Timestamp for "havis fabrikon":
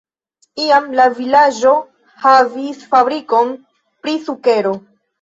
2.25-3.57